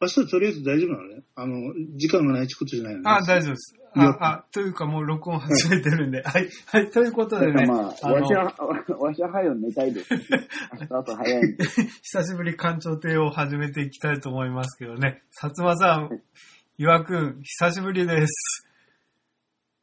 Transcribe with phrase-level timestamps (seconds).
[0.00, 3.04] 明日とりあえず大丈夫なのねあの、時間がないってことじゃないのね。
[3.10, 3.74] あ、大丈夫です。
[3.94, 6.22] あ、あ、というかもう録音始めてるんで。
[6.22, 6.48] はい。
[6.66, 6.90] はい。
[6.90, 7.66] ということでね。
[7.66, 8.44] まあ、あのわしは、
[8.98, 10.14] わしは早く寝たいです。
[10.80, 11.64] 明日朝早いんで。
[11.66, 15.22] 久しぶり館長亭を始めていきたいと思いますけどね。
[15.38, 16.20] 薩摩さん、
[16.78, 18.69] 岩くん、久しぶりです。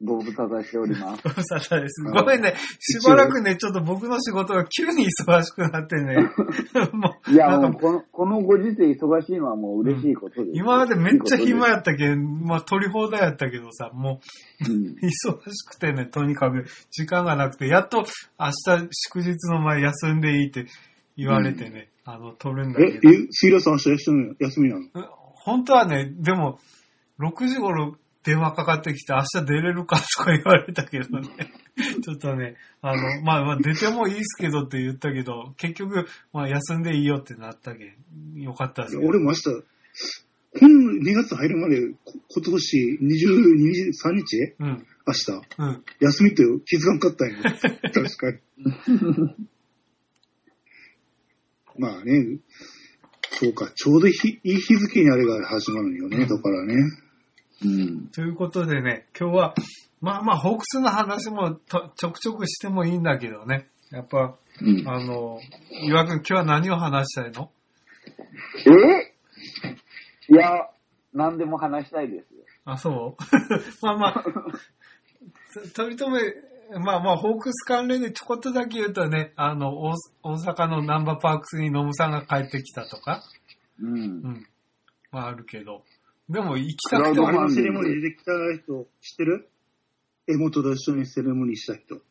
[0.02, 1.22] ご無沙汰しております。
[1.24, 2.02] ご無沙汰です。
[2.04, 2.54] ごめんね。
[2.78, 6.16] しばらくね、ちょっと僕の仕事が急に忙しくなってね。
[6.92, 10.50] もう、いや、もうこの、このご時世忙しいのはもう嬉しいことです。
[10.54, 14.20] 今までめっちゃ暇やっったけん、まあ取り放題やったけどさ、も
[14.64, 14.70] た。
[14.70, 18.04] うんう忙しくてね、とにかく時間がなくて、やっと
[18.38, 20.66] 明日祝日の前休んでいいって
[21.16, 23.10] 言われてね、あの、取るんだえ、けど。
[23.10, 24.84] え、シーラさん明日休み休みなの？
[25.34, 26.58] 本当はね、でも、
[27.18, 31.28] 6時頃電話かかってきて、明日出れるかとか言われたけどね。
[32.02, 38.96] ちょっとね、あの、まあまあ出てもいいっすけどって言ったけど、結局、まあ休んでいいよってなったけん、よかったです。
[38.98, 40.68] 俺も明日、この
[41.02, 44.54] 2月入るまで、こ今年22、3日？
[44.58, 45.32] うん、明日？
[45.58, 45.84] うん。
[46.00, 47.36] 休みって気づかんかったんよ。
[47.42, 48.38] 確かに。
[51.78, 52.38] まあね、
[53.30, 56.74] そうか、ちょうどひいい日付にあれが始まるんよね、だからね。
[57.64, 58.08] うん。
[58.08, 59.54] ということでね、今日は、
[60.00, 63.68] まあまあ、ホークスの話もとちょくちょくしてもいいんだけどね。
[63.90, 64.88] やっぱ、うん。
[64.88, 65.40] あの、
[65.82, 67.50] 岩くん今日は何を話したいの？
[68.66, 70.32] え？
[70.32, 70.68] いや、
[71.12, 72.44] 何でも話したいですよ。
[72.64, 73.22] あ、そう？
[73.82, 74.24] まあまあ、
[75.54, 76.22] と取り留
[76.70, 83.22] め、まあまあ、ホークス関連でちょこっとだけ言うとね、あの、大大阪のナンバーパークスにノムさんが帰ってきたとか、
[83.80, 84.00] うんう。
[84.00, 84.46] ん。
[85.10, 85.82] まああるけど。
[86.28, 89.48] でも行きたくてもあれのセレモニー出てきた人、知ってる？
[90.26, 92.02] 江本と一緒にセレモニーした人。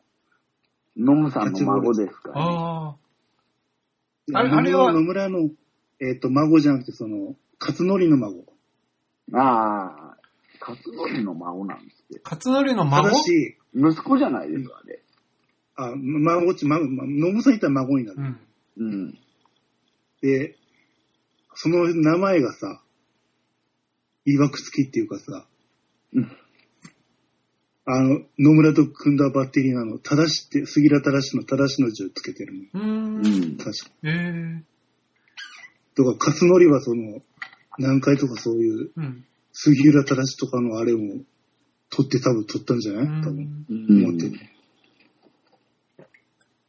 [0.96, 2.50] ノムさんの孫ですから、ね。
[2.50, 2.96] ああ。
[4.34, 4.92] あれあれは？
[4.92, 5.50] 野村の、
[6.00, 8.44] えっ、と、孫じゃなくて、その、勝則の孫。
[9.34, 10.16] ああ、
[10.60, 12.20] 勝則の孫なんですけど。
[12.24, 13.08] 勝則のた孫？
[13.08, 15.02] だし、息子じゃないですか、あれ。
[15.76, 18.18] あ、孫っち、孫、ま野村さんいったら孫になる。
[18.18, 18.38] うん。
[18.78, 19.18] うん。
[20.20, 20.56] で、
[21.54, 22.82] その名前がさ、
[24.32, 25.46] いわくつきっていうかさ、
[26.14, 26.30] うん
[27.90, 32.60] あの、野村と組んだバッテリーなの、正しって、杉浦正しの正しの字をつけてるの。
[32.74, 32.82] うー。
[32.82, 32.84] う
[33.22, 33.56] んん。
[33.56, 33.90] 確か。
[34.04, 34.64] ええ
[35.94, 37.22] とか、勝則はその、
[37.78, 39.24] 南海とかそういう、うん。
[39.54, 40.98] 杉浦正しとかのあれを
[41.88, 43.22] 取って多分取ったんじゃない？
[43.22, 43.64] 多分。
[43.70, 44.38] うん思ってる。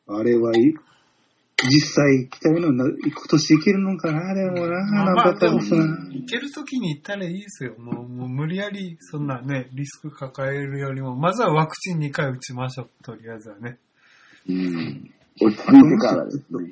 [0.08, 0.74] あれはいい。
[1.68, 5.76] 実際来たいのな、今年いけるのかなでもな、まあなんまあでもかったらさ。
[5.76, 7.76] 行けるときに行ったらいいですよ。
[7.78, 12.90] もう、もう無理やり、そんなね、リスク抱えるよりも、まずはワクチン2回打ちましょう。
[13.04, 13.78] とりあえずはね。
[14.48, 15.12] うん。
[15.42, 16.72] 落ち着いてからですね。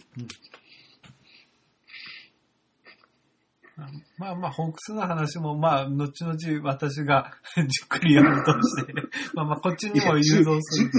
[4.18, 8.94] まあまあ、ホークスの話も、まあ、後々私が じっくりやるとして、
[9.36, 10.90] まあまあ、こっちにも誘導する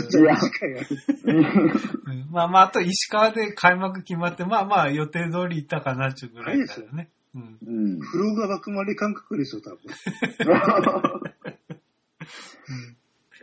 [2.31, 7.11] まあまあ、あと石川で開幕決まって、まあまあ、予定通り行ったかなっていうぐらいだよね。
[7.35, 7.59] うん。
[7.67, 7.99] うん。
[7.99, 9.79] 風呂が湧くまで感覚でしょ、多分。
[9.81, 9.87] い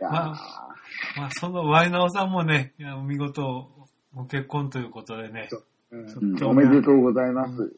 [0.00, 0.38] やーま
[1.16, 3.70] まあ、そのワイナオさんもね、いや見事、
[4.14, 5.50] ご結婚ということでね、
[5.90, 7.76] うんうんおめでとうございます。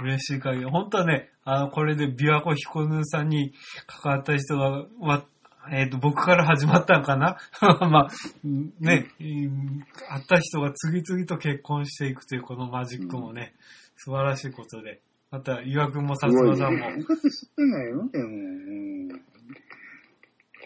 [0.00, 3.52] 嬉しい限り、本当はね、あの、これで琵琶湖彦ヌさんに
[3.86, 5.24] 関わった人が、ま
[5.70, 7.36] えっ、と、僕から始まったのかな？
[7.88, 8.08] まあ、
[8.44, 13.54] うんね、うん会った人が次々と結婚していくというこのマジックもね、
[13.96, 15.00] 素晴らしいことで。
[15.30, 18.24] また、岩くんも薩摩さんも、よかった知ってないよ、でも。
[18.24, 19.08] うん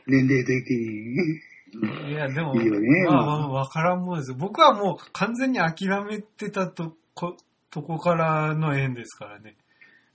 [0.08, 2.10] 年齢的に。
[2.10, 4.37] いや、でも、いいよねまあまあ、わからんもんですよ。
[4.38, 7.37] 僕はもう完全に諦めてたとこ、
[7.71, 9.56] とこからの縁ですからね。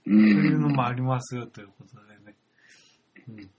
[0.06, 0.10] う。
[0.10, 2.36] そういうんのもありますよ、ということでね。
[3.28, 3.50] うん。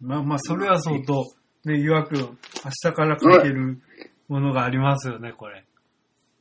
[0.00, 1.24] まあまあ、それはそうと、
[1.64, 2.28] ね、岩くん、明
[2.82, 3.80] 日から書ける
[4.28, 5.64] ものがありますよね、これ。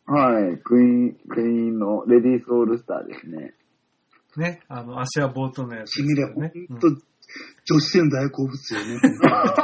[0.08, 0.58] はい。
[0.58, 3.54] クイーン、クイーンのレディースオールスターですね。
[4.38, 6.52] ね、あの、足はボートのやつ君ら、ほんね。
[6.80, 6.88] と、
[7.66, 9.00] 女子戦大好物よね。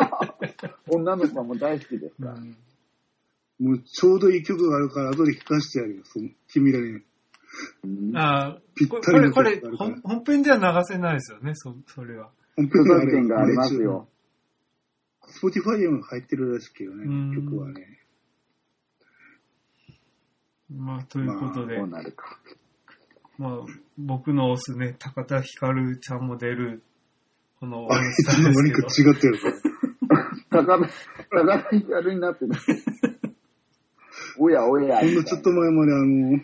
[0.89, 2.33] 女の子はもう大好きですから。
[2.35, 2.55] うん
[3.59, 6.85] もうちょうどいい曲があるから、後で聴かせてやるよ、その君らに。
[7.83, 12.29] うんあーこぴったりのこれ、これ本、本編では流せないですよね、そ、それは。
[12.55, 14.07] 本著作権がありますよ。。
[15.29, 17.99] Spotify でも入ってるらしいけどねうん、曲はね。
[20.69, 22.39] まあ、ということで、こうなるか。
[23.37, 23.51] まあ、
[23.97, 26.83] 僕の推すね、高田ひかるちゃんも出る、
[27.59, 29.13] このオーあれ、いルスタつの間にーですけど。
[29.13, 29.47] か違ってるか
[30.49, 30.65] ら。
[30.65, 30.89] 高田、
[31.29, 32.51] 高田光になってる。
[34.39, 34.99] おやおや。
[34.99, 36.39] ほんのちょっと前まであの、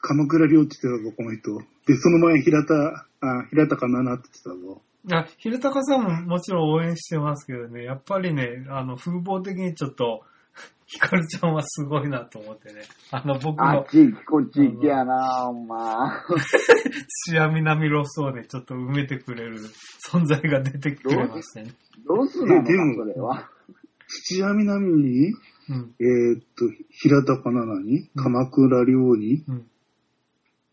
[0.00, 1.58] 鎌倉亮って言ってたぞ、この人。
[1.86, 2.74] で、その前、平田、
[3.20, 4.82] あ、平田かななって言ってたぞ。
[5.12, 10.22] あ、ひ高さんももちろん応援してますけどね、やっぱりね、あの、風貌的にちょっと、
[10.86, 12.82] ヒカルちゃんはすごいなと思ってね。
[13.10, 15.78] あの、僕のあっち行きこっち行きやな、お前。
[17.26, 19.58] 土屋南ロスをね、ちょっと埋めてくれる
[20.10, 21.72] 存在が出てくれましたね。
[22.06, 23.48] どうすんのそれは。
[24.06, 25.32] 土屋南に、
[25.68, 25.94] うん。
[26.00, 29.66] えーっと、平田かななに、うん鎌倉亮に、うん。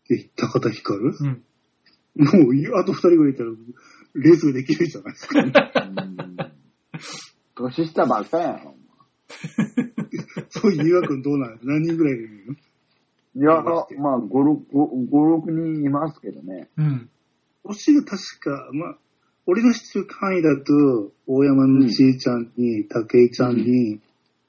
[0.08, 0.98] で、高田光？
[0.98, 1.42] る、うん。
[2.42, 3.50] もうい、あと二人ぐらいいたら、
[4.14, 5.40] レースができるじゃないですか。
[5.40, 5.52] うん
[7.54, 8.74] 年下ばっかやん。
[10.50, 12.54] そういう誘惑どうなの何人ぐらいいるの？
[13.34, 16.68] いや、まあ、5、6、5、6人いますけどね。
[16.76, 17.08] うん。
[17.64, 18.98] 推が確か、まあ、
[19.46, 24.00] 俺の知ってる範囲だと、大山のちえちゃんに、武井ちゃんに、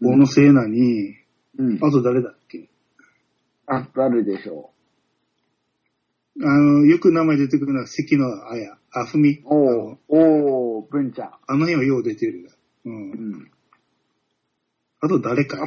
[0.04, 1.16] 大野聖奈に、
[1.58, 1.78] うん。
[1.82, 2.70] あと誰だっけ？
[3.68, 4.72] あ、誰でしょ
[6.42, 9.38] あの、よく名前出てくるのは関野綾、あふみ。
[9.38, 9.42] う。
[9.46, 11.32] おー、おー、文ちゃん。
[11.48, 12.50] あの辺はよう出てる。
[12.86, 12.90] う。
[12.90, 13.52] うんん。
[15.00, 15.58] あと誰か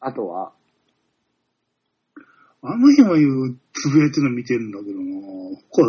[0.00, 0.52] あとは？
[2.62, 5.82] あの辺はつぶやいてるの見てるんだけどな他、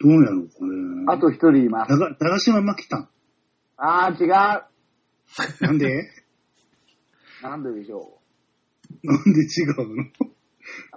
[0.00, 1.04] どうやろうかね。
[1.08, 1.90] あと一人います。
[1.90, 3.08] 長、長島真紀たん。
[3.76, 4.30] あー、違う。
[5.60, 6.08] なんで？
[7.42, 8.18] なんででしょ
[9.02, 10.02] なんで違うの？
[10.02, 10.06] う。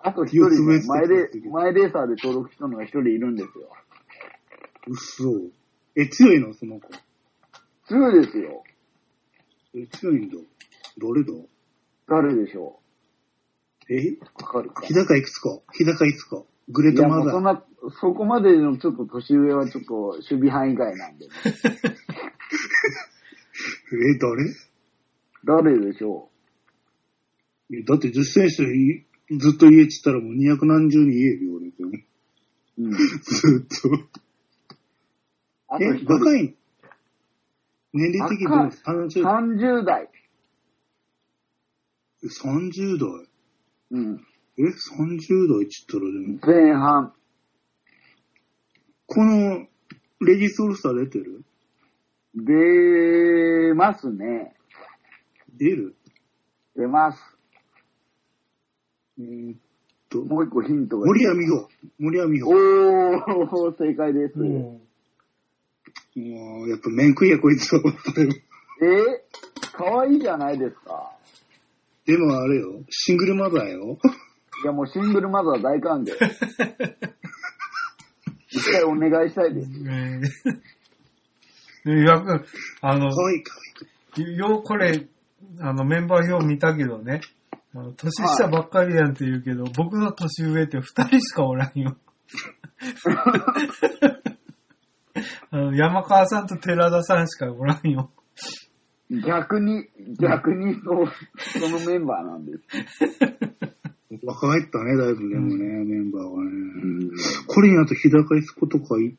[0.04, 3.70] あと一人前で前レーサーで登録したのが一人いるんですよ。
[4.88, 5.52] 嘘。
[5.96, 6.54] え、強いの？
[6.54, 6.90] その子。
[7.88, 8.64] 強いですよ。
[9.76, 10.38] え、強いんだ。
[10.98, 11.32] 誰だ？
[12.08, 12.80] 誰でしょ
[13.90, 13.96] え？
[14.10, 14.20] う。
[14.42, 14.86] わかるか？
[14.86, 15.60] 日高いくつか？
[15.74, 16.44] 日高いくつか？
[16.70, 17.28] グレートマザー。
[17.28, 17.64] うそんな、
[18.02, 21.32] そこまでのちょっと年上はちょっと守備範囲外なんで、ね。
[23.94, 24.44] え、誰？
[25.44, 26.31] 誰でしょえ
[27.86, 29.06] だって女子選手い
[29.40, 31.68] ずっと家っつったらもう2何十人家よ、俺。
[31.68, 31.72] う。
[32.80, 32.92] うん。
[32.92, 33.90] ずっと。
[35.80, 35.86] え。
[36.06, 36.56] 若い？
[37.94, 38.58] 年齢的にどう？
[38.58, 38.72] 若い
[39.08, 40.10] ?30 30代。
[42.24, 43.28] 30代？
[43.92, 44.28] うん。
[44.58, 47.14] え ?30 代っつったらでも、前半。
[49.06, 49.68] この、
[50.20, 51.44] レディースオールスター出てる？
[52.36, 54.56] 出ますね。
[55.58, 55.96] 出る？
[56.76, 57.31] 出ます。
[59.20, 59.58] えーっ
[60.10, 61.06] と、もう一個ヒントが。
[61.06, 61.68] 森谷美穂。
[62.00, 62.56] 森谷美穂。
[62.56, 64.38] おー、 正解です。
[64.38, 64.82] も
[66.16, 67.82] もう、やっぱ面食いやこいつは。
[68.84, 69.24] え
[69.74, 71.12] 可愛いじゃないですか。
[72.06, 73.98] でもあれよ、シングルマザーよ。
[74.64, 76.12] いや、もうシングルマザー大歓迎。
[78.50, 79.70] 一回お願いしたいです。
[79.70, 82.46] う、えー、で、よく、
[82.82, 83.62] あの、かわいいかわ
[84.18, 84.38] いい。
[84.38, 85.08] よう、これ、
[85.60, 87.22] あの、メンバー表見たけどね、
[87.74, 91.96] あの年下ばっかりやんって言うけど、僕の年上って二人しかおらんよ。
[95.52, 98.12] あの山川さんと寺田さんしかおらんよ。
[99.10, 99.88] 逆に、
[100.20, 101.08] 逆にそう、
[101.38, 102.64] そのメンバーなんです。
[104.24, 106.52] 若返ったね、だいぶでもね、メンバーはうね。
[106.52, 107.12] ん
[107.48, 109.18] これにあと日高いつ子とかい、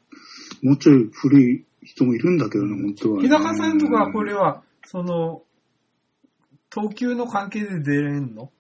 [0.62, 3.28] もうちょい古い人もいるんだけどね、本当は、ね。
[3.28, 5.42] 日高さんとかこれは、その、
[6.74, 8.50] 投球の関係で出れんの？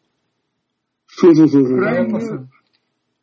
[1.08, 1.72] そうそうそうそう。
[1.76, 2.48] フライング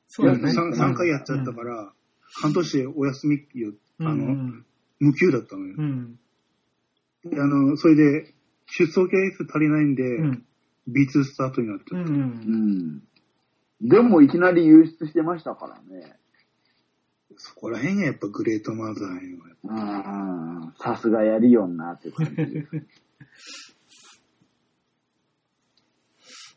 [0.07, 0.51] そうだね。
[0.51, 1.93] 3, 3回やっちゃったから、
[2.41, 4.65] 半年お休みよ、うん、あの、うん
[4.99, 5.75] 無給だったのよ。
[5.77, 6.19] うん。
[7.23, 8.33] であの、それで、
[8.65, 10.45] 出走係数足りないんで、うん。
[10.89, 12.11] B2 スタートになっちうゃった。
[12.11, 13.03] うん。
[13.81, 16.17] でもいきなり輸出してましたからね。
[17.37, 19.37] そこら辺がやっぱグレートマザーよ。
[19.63, 20.73] うん。
[20.77, 22.69] さすがやりよんなって感じです。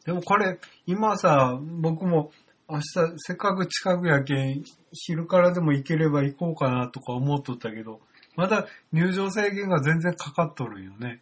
[0.04, 2.32] でもこれ、今さ、僕も
[2.68, 2.84] 明日
[3.16, 8.00] せっかく近くやけん、昼からでも行ければ行こうかなとか思っとったけど、
[8.36, 11.20] まだ入場制限が全然かかっとるんよね。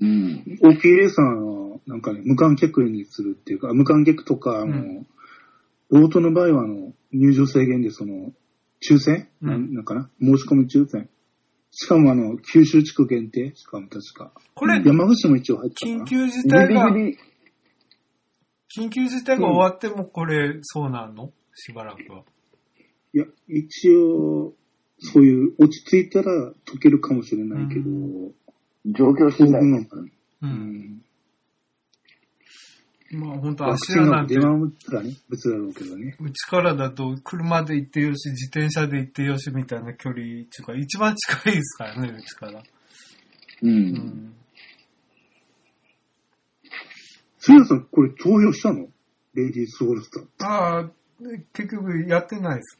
[0.00, 0.44] うん。
[0.62, 5.06] ーサーの、なんかね、無観客にするっていうか、無観客とか、あの、うん
[5.92, 8.32] オートの場合は、あの、入場制限で、その、
[8.80, 10.08] 抽選、うんなんなんかな？
[10.20, 11.10] 申し込み抽選。
[11.72, 13.52] しかも、あの、九州地区限定？
[13.56, 14.30] しかも確か。
[14.54, 17.18] これ、山口も一応入った緊急事ギリ態が、ギリ、
[18.76, 21.32] 緊急事態が終わってもこれ、そうなんの？
[21.54, 22.22] しばらくは。
[23.12, 24.54] いや、一応、
[25.00, 28.32] そういう、落ち着いたら解けるかもしれないけど、う
[28.86, 29.60] 状況当次第。
[29.60, 30.02] 分はかな。
[30.02, 30.08] う。
[30.42, 31.02] うんん。
[33.12, 36.16] まあ本当足屋なんてチンが出、回ったらね、別だろうけどね。
[36.20, 42.62] うちからだと車で行ってよし、自転車で行ってよしみたいな距離っていうか、一番近いですからね、うちから。
[43.62, 43.68] う。
[43.68, 44.32] うん
[47.40, 47.58] ん。
[47.58, 48.88] 杉谷さん、これ投票したの？
[49.34, 50.48] レディースオールスター。
[50.48, 50.90] ああ、
[51.52, 52.78] 結局やってないです。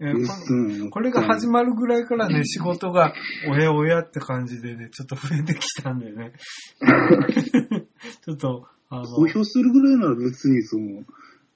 [0.00, 3.14] えレッこれが始まるぐらいからね、仕事が
[3.48, 6.32] おやおやって感じでね、ちょっと増えてきたんでね。
[8.24, 11.04] ちょっと、あの、公表するぐらいなら別に、その、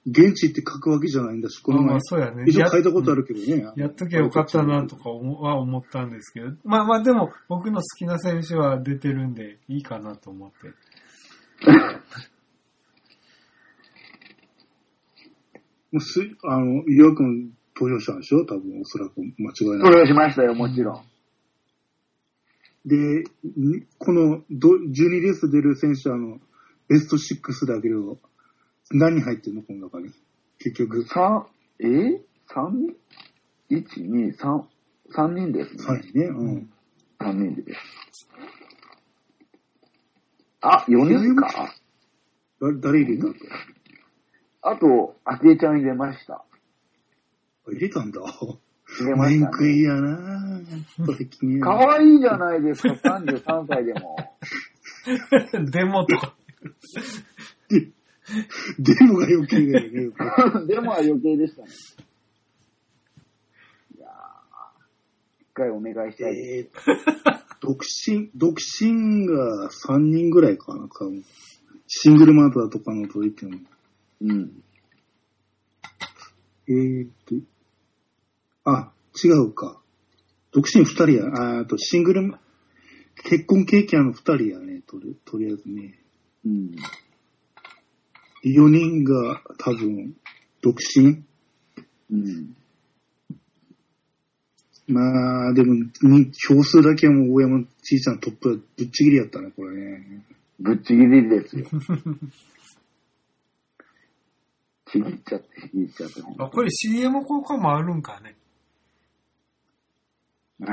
[0.05, 2.45] 現地って書くわけじゃないんだし、この前そうやね。
[2.47, 3.65] 一応や書いたことあるけどね。
[3.75, 10.73] やっときゃよかったなとか思は思ったんですけど、まあまあでも僕の好きな選手は出てるんでいいかなと思って。
[15.91, 18.45] もうす、あの、伊沢くん投票したんでしょ？
[18.45, 19.93] 多分、おそらく間違いそない。
[19.93, 21.03] れをしましたよ、もちろん。
[22.85, 26.39] で、にこのど12レース出る選手は、あの、
[26.87, 28.19] ベスト6だけど、
[28.91, 29.63] 何人入ってるの？
[29.63, 30.13] この中に。
[30.59, 31.47] 結局、三、
[31.79, 32.21] え？
[32.47, 32.95] 三
[33.69, 34.63] 人 ?1、2、3、
[35.11, 35.83] 三人ですね。
[35.83, 36.25] 3人ね。
[36.27, 36.69] うん。
[37.19, 38.29] 3人です。
[40.69, 41.47] あ、4人か。
[42.59, 43.39] だ誰入れたっけ
[44.61, 46.33] あと、あきえちゃん入れました。
[46.33, 46.43] あ
[47.71, 48.19] 入れたんだ。
[48.21, 48.57] 入
[49.05, 49.83] れました、面食いね。
[49.83, 50.59] やな
[51.05, 54.17] これ君やかわいいじゃないですか、33歳でも。
[55.71, 56.35] デモとか。
[58.79, 60.09] デモが余計だよね。
[60.67, 61.69] でも は余計でしたね。
[63.97, 64.09] いやー
[65.43, 66.37] 一回お願いしたい。
[66.37, 66.71] えー、
[67.59, 71.23] 独身、独身が3人ぐらいかな、多分。
[71.87, 73.57] シングルマザーとかのといっても。
[74.21, 74.63] うん。
[76.67, 77.35] えーっと、
[78.65, 78.91] あ、
[79.23, 79.79] 違うか。
[80.51, 81.25] 独身2人や。
[81.27, 82.33] ああと、シングル、
[83.23, 85.99] 結婚経験の2人やね、とりとりあえずね。
[86.45, 86.75] うん。
[88.43, 90.15] 4人が多分、
[90.61, 91.23] 独身？
[92.11, 92.55] うん。
[94.87, 100.23] まあ、でも、に票数だけはもう大山ちいちゃんトップはぶっちぎりやったね、これね。
[100.59, 101.65] ぶっちぎりですよ。
[104.89, 106.23] ちぎっちゃって、ちぎっちゃって。
[106.39, 108.37] あ、これ CM 効果もあるんかね。
[110.61, 110.71] いいや、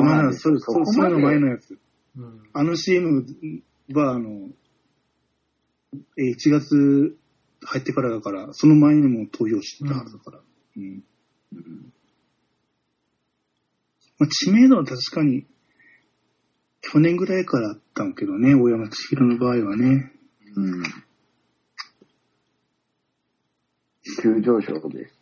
[0.00, 1.76] まあ、それ、そこそれの前のやつ。
[2.16, 2.42] うん。
[2.52, 3.26] あの CM
[3.92, 4.48] は、あの、
[6.18, 7.18] えー1月
[7.62, 10.40] 入ってからだから、その前にも投票してたはずだから。
[10.76, 11.02] うん。
[11.52, 11.92] うん
[14.18, 15.46] まあ、知名度は確かに、
[16.80, 20.12] 去年ぐらいからあったんけどね、大山千尋の場合はね。
[20.56, 20.82] うん。
[24.22, 25.16] 急上昇です。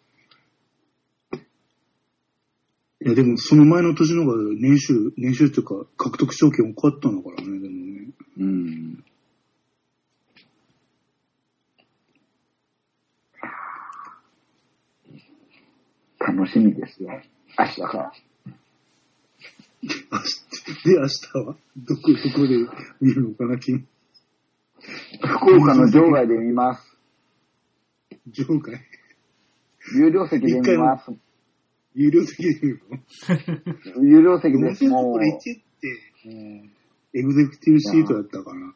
[3.05, 8.11] いや、でもその前の年の方が年収、年収っていうか、獲得賞金多かったんだからね、でもね。
[8.39, 9.05] うん。
[16.19, 17.11] 楽しみですよ。
[17.59, 18.13] 明日から。
[19.85, 22.57] 明日、で、明日はどこ、どこで
[23.01, 23.87] 見るのかな、君。
[25.21, 26.97] 福岡の場外で見ます。
[28.27, 28.81] 場外？
[29.97, 31.11] 有料席で見ます。
[31.95, 32.81] 有料席で見る
[33.95, 34.03] の？
[34.09, 34.85] 有料席です。
[34.85, 36.69] 4000もうこれ1って、
[37.13, 38.75] エグゼクティブシートだったかな。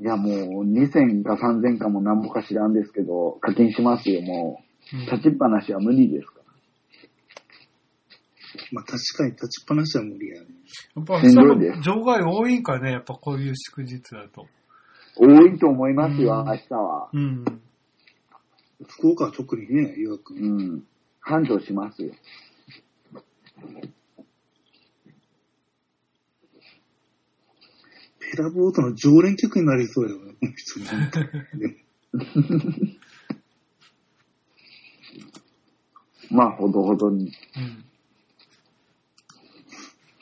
[0.00, 4.96] いやもう2000か3000かもなんぼか知らんですけど、課金しますよ、もう。
[5.10, 6.39] 立ちっぱなしは無理ですから。
[8.72, 10.46] まあ確かに立ちっぱなしは無理やね。
[10.96, 14.46] やっぱ、その場外多いんかね、やっぱこういう祝日だと。
[15.16, 17.10] 多いと思いますよ、うん明日は。
[17.12, 17.44] うん。
[18.86, 20.38] 福岡は特にね、岩くん。
[20.38, 20.84] うん。
[21.20, 22.12] 繁盛しますよ。
[28.20, 30.80] ペラボートの常連客になりそうやよね、この人
[31.58, 31.76] ね。
[36.30, 37.32] まあ、ほどほどに。
[37.56, 37.84] うん。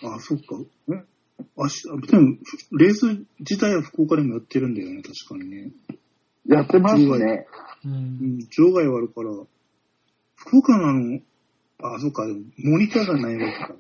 [0.03, 0.57] あ、そっか。
[0.91, 1.05] え
[1.57, 2.37] 明日、でも、
[2.73, 3.07] レース
[3.41, 5.71] 自体は福岡でもやってるんだよね、確かにね。
[6.47, 7.47] やってますね。
[7.85, 7.89] う。
[7.89, 9.31] うんん、場外はあるから、
[10.37, 11.21] 福岡のあの、
[11.81, 13.75] あ、そっか、でもモニターがないわけか。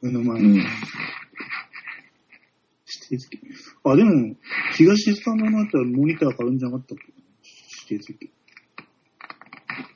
[0.00, 0.48] 目の前に。
[0.48, 0.54] うん。
[0.54, 0.66] 指
[3.08, 3.40] 定席。
[3.84, 4.36] あ、でも、
[4.76, 7.04] 東さんのあったらモニターがあるんじゃなかったっけ？
[7.94, 8.30] 指定席。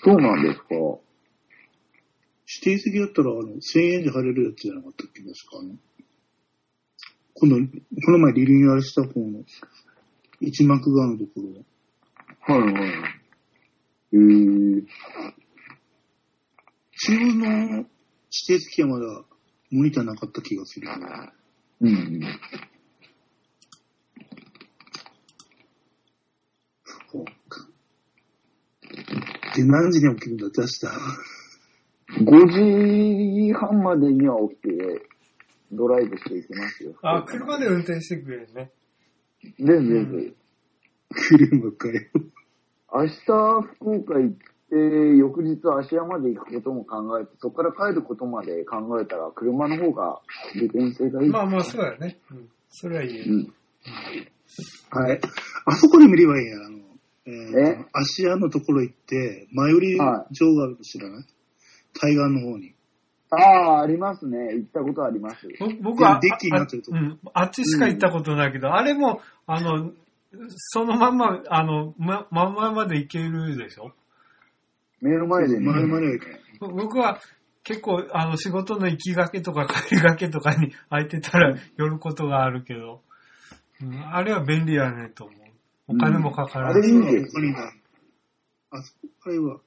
[0.02, 0.64] そうなんですか。
[2.62, 5.76] 指定席だったら、あの、1000円で入れるやつじゃなかったっけ確かね。
[7.34, 7.56] 今度、
[8.04, 9.44] この前リニューアルした方の、
[10.40, 12.58] 一幕側のところは。
[12.58, 12.92] はいはい。
[14.12, 14.86] えー、
[16.98, 17.88] 中央の指
[18.46, 19.24] 定席はまだ
[19.70, 20.88] モニターなかった気がする。
[21.80, 22.20] うん。
[27.10, 27.68] そうか。
[29.56, 30.86] で、何時に起きるんだって明日。
[32.18, 35.02] 5時半までには起きて、
[35.72, 36.94] ドライブしていきますよ。
[37.02, 38.70] あ、車で運転してくれるね。
[39.58, 40.34] 全然全然。
[41.10, 42.00] 車かよ。
[42.92, 43.14] 明日、
[43.76, 44.36] 福岡行っ
[44.68, 50.20] で、翌日芦屋まで行くことも考えて、そこから帰ることまで考えたら、車の方が
[50.56, 51.28] 利便性がいい。
[51.28, 52.18] まあまあ、そうだね。
[52.32, 52.48] うん。
[52.68, 53.24] それはいいよ。
[53.28, 53.52] うん。
[54.90, 55.20] はい。
[55.66, 56.56] あそこで見ればいいや。
[56.66, 56.78] あの、
[57.26, 60.26] えー芦屋のところ行って、前売り場があ
[60.66, 61.24] るの知らない？
[62.00, 62.74] 対岸の方に。
[63.30, 64.54] ああ、ありますね。
[64.54, 65.48] 行ったことあります。
[65.58, 69.92] ぼ僕は、デッキになってるとこあうん、あっちしか行ったことないけど、あれも、あの、
[70.56, 73.92] そのまんま、あの、ま、まんままで行けるでしょ？
[75.00, 75.66] 目の前でね。
[75.66, 76.40] 前までは行けない。
[76.60, 77.20] ぼ僕は
[77.64, 83.02] 結構、あの、仕事の行きがけとか帰りがけとかに空いてたら寄ることがあるけど、
[83.82, 85.36] うん、あれは便利やねと思う。
[85.88, 86.90] お金もかからない。
[86.90, 87.72] うんあれいいね他にない。
[88.70, 89.60] あそこ、あれは、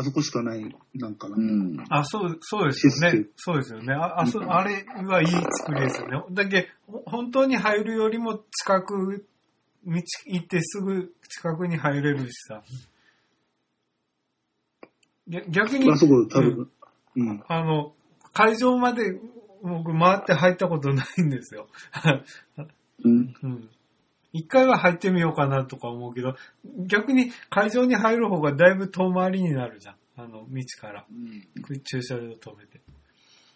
[0.00, 1.36] あそこしかない、なんかな。
[1.36, 1.76] うん。
[1.90, 3.26] あ、そう、そうですよね。
[3.36, 3.92] そうですよね。
[3.92, 6.22] あ、あそあれはいい作りですよね。
[6.30, 9.26] だけほ本当に入るよりも近く、
[9.84, 9.94] 道
[10.26, 12.62] 行ってすぐ近くに入れるしさ。
[15.28, 16.70] ぎ逆にあ、そこ多分、
[17.16, 17.44] うん。
[17.46, 17.92] あの、
[18.32, 19.20] 会場まで
[19.62, 21.68] 僕回って入ったことないんですよ。
[23.04, 23.34] うん。
[23.42, 23.68] うん。
[24.32, 26.36] 一回は入ってみようかなとか思うけど、
[26.86, 29.94] 逆に会場に入る方がだいぶ遠回りになるじゃん。
[30.16, 31.06] あの、道から。
[31.84, 32.80] 駐車場止めて。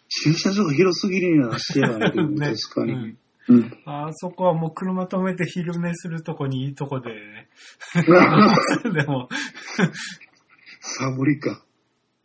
[0.07, 2.93] 駐車場が広すぎるにはしてないけど、 ね確かに。
[2.93, 3.17] うん
[3.47, 3.71] うん。
[3.85, 7.47] あそこはもう車止めて昼寝するとこにいいとこでね。
[8.91, 9.29] でも、
[10.81, 11.61] サボりか。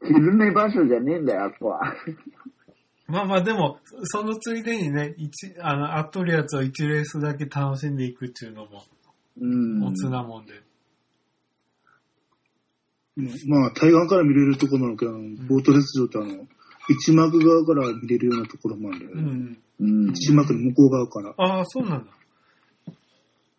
[0.03, 1.95] 昼寝場所じゃねえんだよ、あそこは。
[3.11, 8.85] まあまあでも、そのついでにね、一、あの、あっとるやつを1レースだけ楽しんでいくっていうのも、
[9.41, 9.85] うん。
[9.85, 10.53] おつなもんで。
[10.55, 10.61] うん
[13.49, 16.47] まあ、対岸から見れるところなのけど、あのボートレス場ってあの、
[16.89, 19.23] 一幕側から見れるようなところもあるんだよね。
[19.81, 20.07] うん。
[20.07, 20.11] うん。
[20.11, 21.35] 一幕の向こう側から。
[21.37, 22.13] ああ、そうなんだ。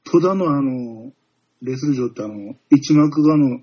[0.06, 1.12] 戸田のあの、
[1.62, 3.60] レス場ってあの、一幕側の、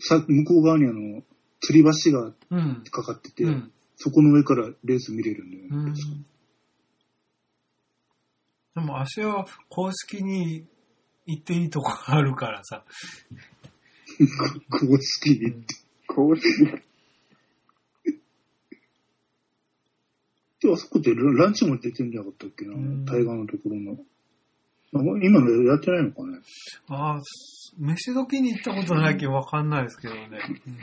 [0.00, 1.22] さ向こう側にあの、
[1.68, 2.84] 吊り橋がうん。
[2.90, 3.72] かかってて、うん。
[4.00, 5.68] そこの上からレース見れるんだよね。
[5.70, 5.94] うん。
[8.74, 10.64] でも足は公式に
[11.26, 12.84] 行っていいとこがあるからさ。
[14.70, 15.74] 公式にって。
[16.06, 16.44] 公式。
[20.60, 23.96] で、あそこってラランチも出てんじゃなかったっけな、うん対岸のところの。
[24.94, 26.38] あ今のやってないのかね？
[26.88, 27.20] ああ、
[27.78, 30.22] 飯時に行ったことないけどわかんないですけどね。
[30.66, 30.78] うん、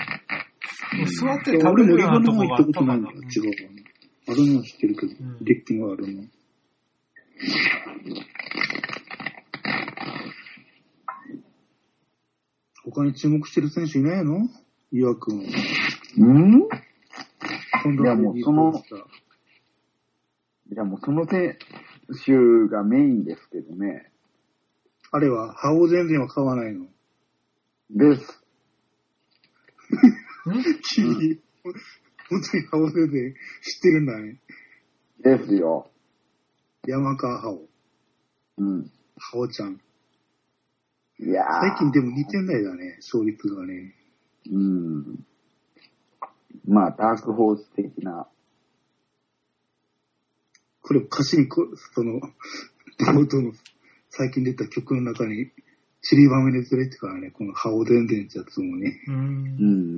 [1.05, 3.17] 座って食べ俺もリバるようなとノも行ったこがあったかなないんだよ。
[3.17, 3.81] 違うかな。
[4.27, 6.23] あるのは知ってるけど、んデッキがあるの。
[12.83, 14.47] 他に注目してる選手いないの？
[14.91, 15.39] 岩くん。
[15.39, 16.67] うん？
[17.83, 18.73] 今いやもうその
[20.71, 21.57] いや、もうその選
[22.25, 22.31] 手
[22.71, 24.11] がメインですけどね。
[25.11, 26.87] あれは、覇王全然は買わないの？
[27.91, 28.43] です。
[30.45, 31.39] 君、
[32.29, 34.05] 本当に覇王全然知ってるん。
[34.05, 34.37] だね。
[35.23, 35.89] ですよ。
[36.87, 37.61] 山川覇王。
[38.57, 38.91] うん。
[39.17, 39.81] 覇王ちゃん。
[41.17, 43.95] いやー最近でも2点台だね、勝率がね。
[44.51, 45.25] うん。
[46.67, 48.27] まあ、ダークホース的な。
[50.81, 53.51] これ歌詞にこ、その、ボートの
[54.09, 55.51] 最近出た曲の中に
[56.01, 59.01] 散りばめでずれてからね、この覇王全然ってやつもね。
[59.07, 59.11] う。
[59.11, 59.95] うん。
[59.95, 59.97] ん。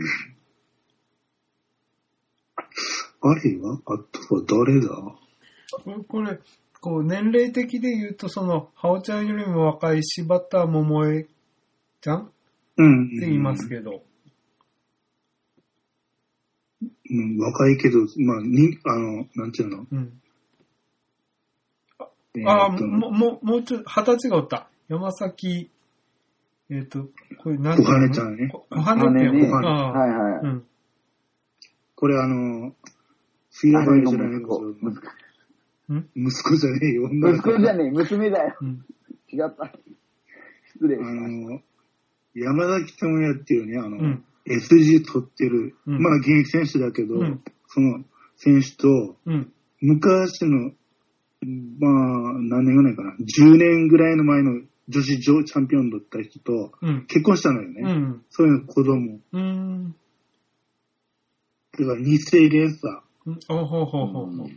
[3.21, 4.89] あれはあとは誰だ？
[6.07, 6.39] これ、
[6.79, 11.27] こう、年齢的で言うと、その、ハオちゃんよりも若い柴田桃江
[12.01, 12.21] ちゃん？
[12.21, 12.29] っ
[12.77, 13.09] うん。
[13.19, 14.03] て言いますけど。
[17.09, 19.85] うん、若いけど、まあ、に、あの、なんていうの？
[19.91, 20.21] うん。
[22.35, 24.69] えーあも、も、もうちょい、二十歳がおった。
[24.87, 25.71] 山崎、
[26.69, 27.07] えっ、と、
[27.41, 29.39] これ何小羽ちゃんねこ小羽ってね。
[29.39, 29.45] よ。
[29.47, 30.43] 小羽ああはいはい。
[30.43, 30.65] うん。
[31.97, 32.75] これあの、
[33.51, 34.61] フィーラーバイじゃない息子。
[34.61, 35.07] の息子
[35.89, 36.09] うん？
[36.15, 38.55] 息子じゃねえよ、女の息子子じゃねえ、娘だよ。
[38.61, 38.85] うん。
[39.31, 39.73] 違った。
[40.73, 41.53] 失礼しあました。
[41.53, 41.61] の、
[42.35, 48.05] 山崎智也っていうね、あの、うん SG 取ってる、うんまだ現役選手だけど、うんその
[48.37, 49.51] 選手と、うん。
[49.81, 50.71] 昔の、
[51.79, 51.89] ま
[52.29, 57.05] あ、何年ぐらいかな、10年ぐらいの前の女子上チャンピオンだった人とうん。
[57.07, 57.81] 結婚したのよね。
[57.81, 58.25] うん。
[58.29, 59.19] そういう子供。
[61.77, 61.87] うん。
[61.87, 63.39] だから二世レーサうん。
[63.49, 64.49] おほうほうほうほう。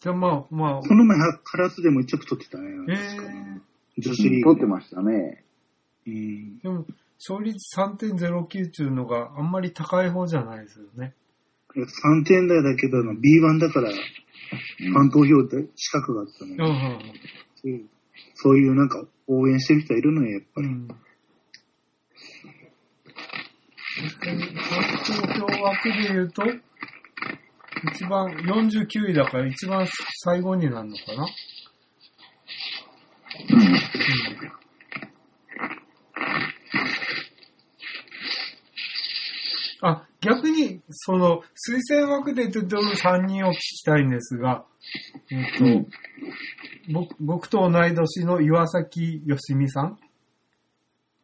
[0.00, 2.68] じゃあまあ、まあー。、この前、カラスでも一着取ってたね。
[2.90, 4.54] え確かー、女子リーグ。
[4.54, 5.44] 撮ってましたね。
[6.06, 6.58] うん。
[6.58, 6.84] でも、
[7.18, 11.14] 勝率3.09っていうのがあんまり高い方じゃないですよね。
[11.74, 17.90] 3点台だけど、B1 だから、ファン投票で資格があったのよ、うんうんうん
[18.34, 20.68] そういうなんか応援してる人いるのよ、やっぱり。
[20.68, 20.88] うん。
[23.94, 26.42] 投票枠で言うと、
[27.92, 29.86] 一番、49位だから一番
[30.24, 31.26] 最後になるのかな？
[39.82, 44.64] あ、逆に、その、推薦枠で出てる3人を聞きたいんですが、
[45.30, 45.86] えっ、と、うん。
[46.92, 49.98] 僕僕と同い年の岩崎よしみさんうん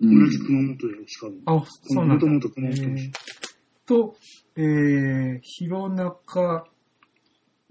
[0.01, 1.35] 同じ熊本で、しかも。
[1.47, 2.15] あ、そうなんだ。
[2.15, 3.13] もともと熊本えー
[3.87, 4.17] と、
[4.57, 6.65] えー、弘中、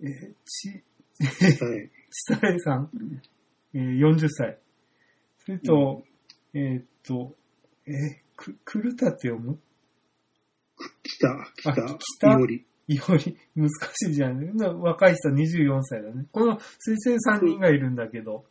[0.02, 0.84] えー、ち、
[1.20, 1.92] はい。
[2.12, 2.90] 久江さん、
[3.74, 4.60] えー、40歳。
[5.46, 6.04] それと、
[6.54, 7.36] えーっと、
[7.86, 7.94] えー、
[8.36, 9.60] く、くるたって読む？
[11.04, 12.66] 北、北、あ北いおり。
[12.88, 14.58] いより難しいじゃん。
[14.58, 16.26] な若い人は24歳だね。
[16.32, 18.46] この推薦3人がいるんだけど、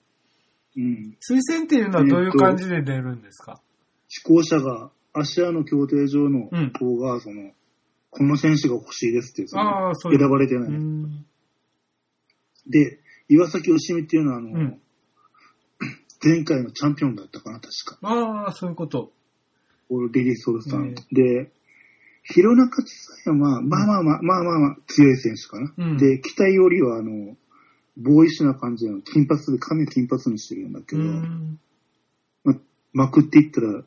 [0.76, 1.16] うん。
[1.28, 3.60] 推薦っていうのはどういう感じで出るんですか、
[4.08, 7.52] 試行者が、芦屋の協定上のうん方が、その、
[8.10, 9.94] この選手が欲しいですっていう、その。
[9.94, 10.68] 選ばれてない。
[10.68, 11.26] うん。
[12.66, 14.80] で、岩崎よしみっていうのは、あの、うん
[16.20, 17.98] 前回のチャンピオンだったかな、確か。
[18.02, 19.12] ああ、そういうこと。
[19.88, 21.52] オールリリースオールスターのえで、
[22.24, 22.92] 弘中千
[23.24, 25.72] 歳は、まあまあまあ、まあまあまあ、強い選手かな。
[25.78, 27.36] うんで、北よりは、あの、
[27.96, 31.60] ボーイッシュな感じの、金髪で髪を金髪にしてるんだけうど、ん。
[32.92, 33.84] まくっていったら、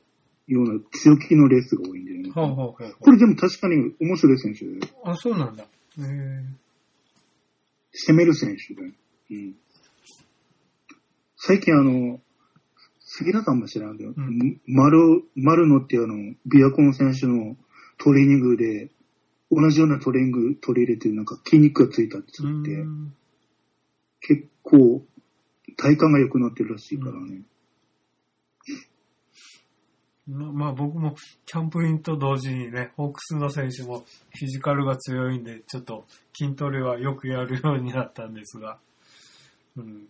[0.54, 2.32] ような強気のレースが多いんだよね。
[2.32, 5.66] ほうほうほうほうこれでも確かに面白い選手で、あ、そうなんだ。
[6.00, 6.44] えー、
[7.94, 8.82] 攻める選手で。
[9.32, 9.56] うん。
[11.38, 12.20] 最近あの、
[13.00, 17.58] 杉田さんも知らんけど、うん丸、丸野っていうあの、ビアコン選手の
[17.98, 18.90] トレーニングで、
[19.52, 23.14] 同じようなトレーニング取り入れて、なんか筋肉がついたってう言って、ん。
[24.22, 25.04] 結構、
[25.78, 27.42] 体幹が良くなってるらしいからね。
[30.32, 31.16] ままあ僕も
[31.46, 38.80] キャンプインと同時にね、ホークスの選手もフィジカルが強いんで、ちょっと筋トレはよくやるようになったんですが。
[39.76, 40.08] うん。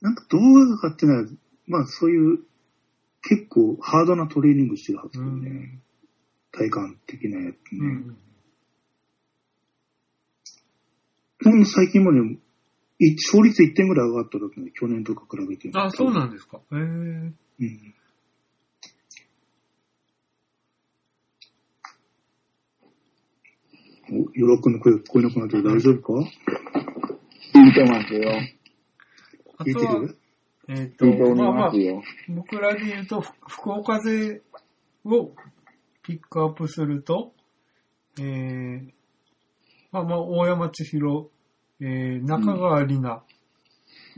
[0.00, 1.26] なんか動画が買ってない、
[1.66, 2.38] まあそういう、
[3.22, 5.78] 結構ハードなトレーニングしてるはずだよね。
[6.52, 7.78] 体幹的なやつね。
[7.80, 8.16] うん。
[11.44, 12.18] ほんの最近まで、
[13.02, 15.70] い勝率1点ぐらい上がった時ね、去年とか比べて。
[15.74, 16.20] あ、そうだ。
[16.20, 16.58] なんですか。
[16.72, 17.94] へえうん。
[24.10, 26.12] ヨロ君の声聞こえなくなって大丈夫か？
[27.54, 28.32] 聞いてますよ。
[29.60, 30.18] 聞いてる、
[30.68, 31.72] えっ、と聞いてお、りまあまあ。
[32.28, 34.42] 僕らで言うと、ふ福岡勢
[35.04, 35.30] を
[36.02, 37.34] ピックアップすると、
[38.18, 38.90] えー、
[39.92, 41.30] まあまあ、大山千尋、
[41.80, 43.20] えー、中川里奈、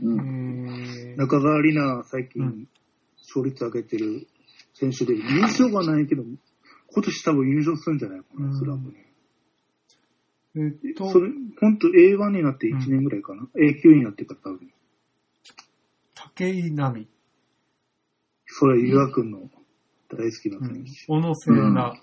[0.01, 0.69] うん。
[0.69, 2.67] えー、中川里奈最う近
[3.21, 4.27] 勝率上げてる
[4.73, 9.02] 選手で、優勝がないけど、今年多分優勝するんじゃないかな、うんスラムね。
[10.55, 14.71] えっとそ、れ、ほんと A1 になって1年ぐらいかな？A9 になってから多分。
[16.35, 17.07] 武井奈美、
[18.45, 19.39] それは湯川君の
[20.09, 20.91] 大好きなうん選手。
[21.07, 22.01] 小野聖奈、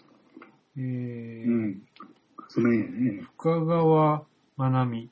[0.77, 0.83] えー
[1.47, 1.83] うん。
[2.49, 3.29] その辺やね。
[3.39, 4.25] 深川
[4.57, 5.11] 真奈美、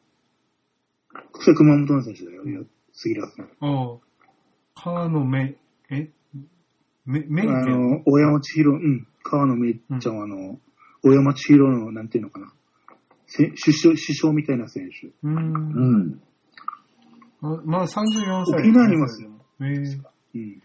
[1.40, 2.60] それ熊本の選手だよ、いや
[2.92, 3.44] 杉浦さん。
[3.44, 3.98] ああ
[4.74, 5.56] 川野め、
[5.90, 6.10] え？
[7.04, 10.60] め、めいあの、大山千尋、うん、川野めいちゃんはあの、
[11.02, 12.52] 大山千尋の、なんていうのかな。
[13.28, 15.10] 首相、首相みたいな選手。
[15.22, 15.36] うん。
[15.40, 16.20] うん。
[17.64, 18.60] まあ、34歳。
[18.60, 19.30] 沖縄にいますよ。
[19.60, 20.02] えー
[20.34, 20.62] うん。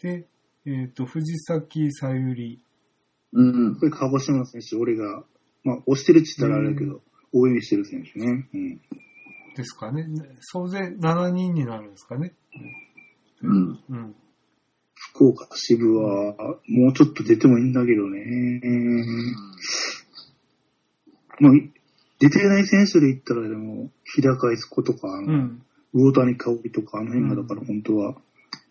[0.00, 0.26] で、
[0.66, 2.60] えっ、と、藤崎さゆり、
[3.32, 3.76] うん。
[3.76, 5.24] これ鹿児島選手、俺が、
[5.64, 8.48] まあ、押してるって言ったらあれだけど、応援してる選手ね。
[8.54, 8.80] うん。
[9.56, 10.06] ですかね。
[10.40, 12.34] 総勢7人になるんですかね。
[13.42, 13.80] うん。
[13.90, 14.14] うん。
[14.94, 16.34] 福岡、渋は、
[16.68, 18.60] もうちょっと出てもいいんだけどね。
[18.62, 19.04] うん
[21.40, 21.52] まあ、
[22.18, 25.62] 出てない選手で言ったら、でも、日高悦子とか、あの、うん。
[25.92, 28.16] 魚谷香織とか、あの辺が、だから本当は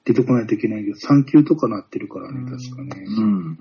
[0.06, 3.06] 出てこないといけないけど、3級とかなってるからね、うん確かね。
[3.06, 3.58] うん。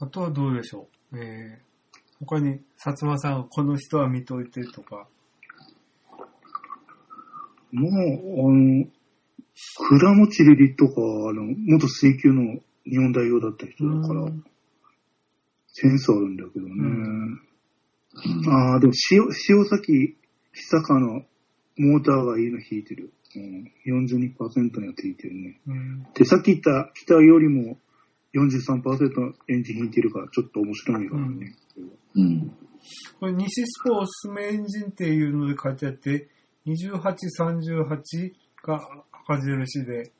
[0.00, 1.18] あとはどうでしょう。
[1.18, 5.08] えー、他に、薩摩さん、この人は見といてとか。
[7.74, 8.86] もう、あの、
[9.88, 14.44] 倉持リリとか、あの、元水球の日本代表だった人だからう、ん
[15.76, 16.74] センスあるんだけどね。
[16.74, 17.40] ん
[18.48, 20.16] ああ、でも塩、塩崎
[20.52, 21.24] 久坂の
[21.76, 23.12] モーターがいいの引いてる。
[23.36, 25.60] うん、42%のやつ引いてるね。
[25.66, 26.06] うん。
[26.14, 27.76] で、さっき言った北よりも
[28.34, 31.56] 43%のエンジン引いてるから、ちょっと面白いからね。
[32.14, 32.52] うん。
[33.18, 36.28] これ西スポおすすめエンジンっていうので書いてあって、
[36.66, 40.12] 28、38が赤印で、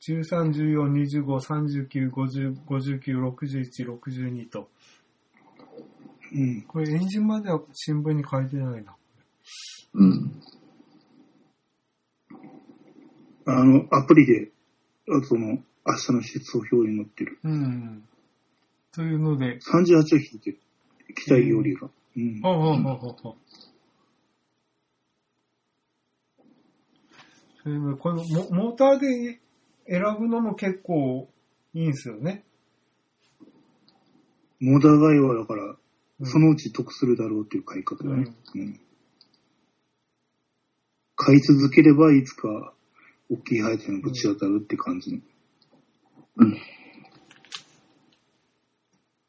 [0.00, 4.68] 13、14、25、39、50、59、61、62と。
[6.34, 6.62] うん。
[6.62, 8.96] これエンジンまでは新聞に書いてないな。
[9.94, 10.42] うん。
[13.46, 14.50] あの、アプリで、
[15.08, 17.38] あその、明日の質を表に載ってる。
[17.44, 18.04] うん。
[18.92, 20.58] というので、38を引いてる。
[21.14, 21.88] 期待よりが。
[22.16, 22.40] うん。
[22.40, 23.36] ほうほうほうほうほ
[27.64, 29.40] このモモーターで
[29.88, 31.28] 選ぶのも結構
[31.74, 32.44] いいんですよね。
[34.60, 35.76] モーダーガイはだから、うん
[36.24, 38.32] そのうち得するだろうっていう買い方だね。
[38.54, 38.80] うんうん
[41.24, 42.72] 買い続ければいつか
[43.30, 45.20] 大きい配置にぶち当たるって感じの。
[46.38, 46.56] うん。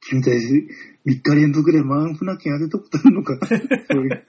[0.01, 0.67] 君たち
[1.05, 3.55] 3日連続でマンフナ券当てたことあるのかそ
[3.95, 4.27] ういう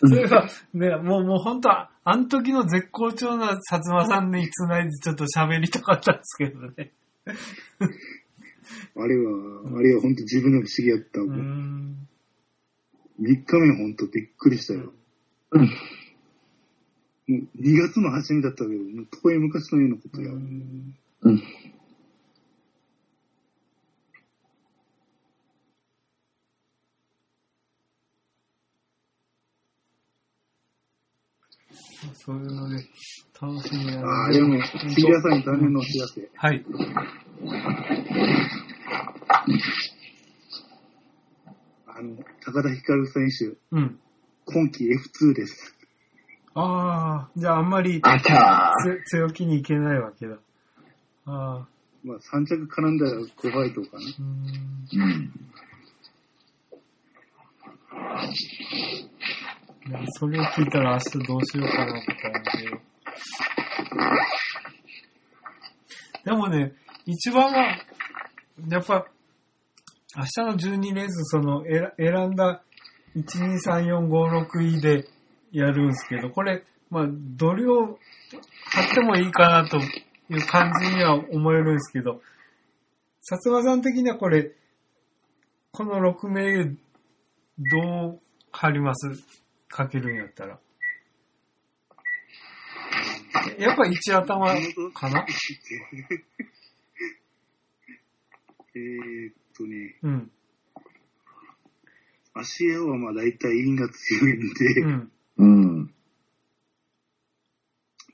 [0.00, 6.92] それが、ね、もう、もう本当は、あの時の絶好調な薩摩さんに繋いでちょっと喋りたかったんですけどね。
[8.96, 11.20] あれは、あれは本当自分でも不思議やった。
[11.20, 12.08] うもうん。
[13.20, 14.92] 3日目本当びっくりしたよ。
[15.52, 15.62] うん。
[15.62, 15.68] も
[17.28, 20.32] う2月の初めだったけど、もう遠い昔のようなことや。
[20.32, 21.42] うん
[32.26, 32.84] そういうので、
[33.40, 36.28] 楽しみやああ、でも、フィさんに残念のお知らせ。
[36.34, 36.64] はい。
[41.86, 44.00] あの、高田光選手、うん。
[44.44, 45.76] 今季 F2 です。
[46.54, 50.34] ああ、じゃああんまりあちゃつ強気にいけないわけだ。
[51.26, 51.68] ああ、
[52.02, 54.02] まあ、3着絡んだら5ファイトかな。
[54.18, 54.46] うん。
[54.90, 55.00] ー。
[55.00, 55.32] うん。
[60.18, 62.80] それを聞いたら明日どうしようかなとか思って。
[66.24, 66.72] でもね、
[67.04, 67.78] 一番は、
[68.68, 69.06] やっぱ、
[70.16, 71.62] 明日の12レース、その、
[71.98, 72.62] 選んだ
[73.14, 75.06] 1、2、3、4、5、6位で
[75.52, 77.98] やるんですけど、これ、まあ、どれを
[78.72, 79.82] 買ってもいいかなとい
[80.36, 82.20] う感じには思えるんですけど、
[83.22, 84.52] 薩摩さん的にはこれ、
[85.70, 86.76] この6名、ど
[88.08, 88.20] う
[88.50, 89.08] 貼ります？
[89.76, 90.58] かけるんやったら。
[93.58, 94.40] やっぱ一頭
[94.94, 95.26] かな？
[98.74, 100.30] えーっとね、うん。
[102.32, 105.12] 足屋はまあ大体陰が強いんで、うん。
[105.36, 105.94] うん。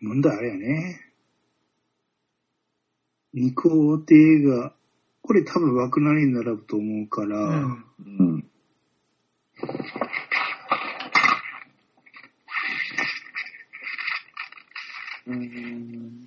[0.00, 1.00] なんだあれやね。
[3.34, 4.74] 二皇帝が、
[5.22, 7.84] これ多分枠なりに並ぶと思うから、うん。
[8.00, 8.50] うん。
[15.26, 16.26] うーん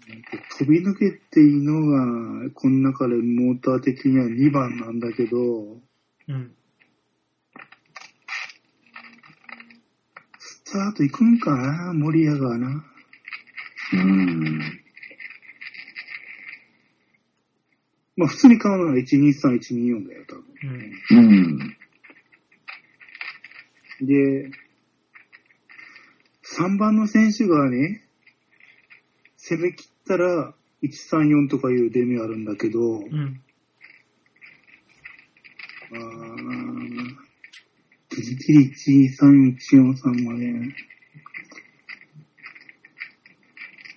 [0.57, 5.81] 飛び抜けていいのが、この中でモーター的には2番なんだけど、
[6.27, 6.55] うん。
[10.39, 12.85] スタート行くんかな森屋がな。
[13.93, 14.59] うん。
[18.15, 20.45] まあ普通に買うのは123、124だよ、多分。
[21.11, 21.77] うん。
[24.01, 24.07] うん。
[24.07, 24.51] で、
[26.57, 28.04] 3番の選手がね、
[29.47, 33.41] 攻め切ったら134とかいう出目あるんだけど、うん。
[35.91, 37.25] あー
[38.09, 39.55] ギリギリ123、
[39.93, 40.45] 143まで。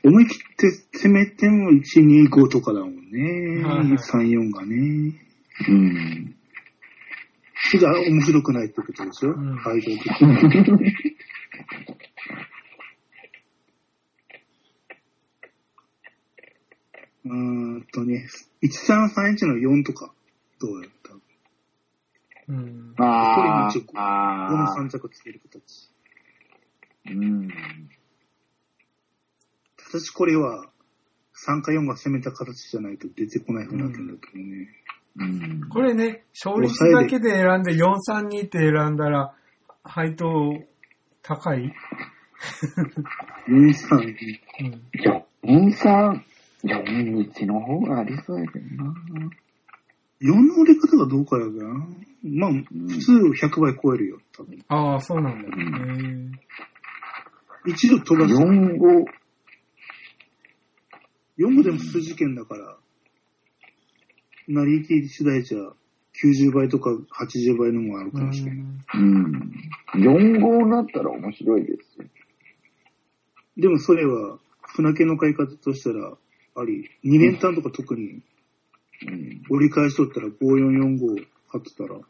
[0.05, 3.63] 思い切って攻めても125とかだもんね。
[3.65, 5.15] はいはい34がね。
[5.69, 6.35] うん。
[7.79, 10.95] じゃあ面白くないってことでしょ、うん配当的に。
[17.25, 17.85] うー
[18.29, 20.13] んとね、1331の4とか、
[20.61, 21.11] どうやった？
[21.13, 21.21] こ
[22.49, 22.95] うん。
[22.99, 23.73] ああ。
[23.75, 24.89] のああ3。
[24.89, 25.91] 着つける形。
[27.11, 27.49] うん。
[27.49, 27.55] た
[29.95, 30.71] だしこれは、
[31.47, 34.69] 3か4が攻めた形じゃないと出てこない風になってるんだけどね。
[35.17, 35.69] うん。
[35.69, 39.35] これね、勝率だけで選んで432って選んだら、
[39.85, 40.27] 配当
[41.23, 41.73] 高い
[43.49, 44.83] ？4、3、うん。
[44.95, 45.25] いや、
[46.65, 48.95] 43、41の方がありそうやけどな。
[50.21, 51.87] 4の売り方がどうかやけどな。
[52.25, 53.13] まあ、普通
[53.47, 54.65] 100倍超えるよ、多分。
[54.69, 55.49] ああ、そうなんだ。
[55.49, 55.65] うへ
[57.67, 57.71] え。
[57.71, 58.35] 一度飛ばす。
[58.35, 59.05] 45、
[61.39, 62.77] 4もでも普通事件だから、
[64.49, 65.59] 成り行き次第じゃ
[66.21, 68.57] 90倍とか80倍のもあるかもしれない。
[68.95, 69.53] うん。
[69.95, 72.09] 4号になったら面白いですよ。
[73.57, 76.17] でもそれは、船系の買い方としたら、
[76.61, 78.23] あり、2連単とか特に
[79.07, 79.43] うん。
[79.51, 82.01] 折り返しとったら5445買ってたら、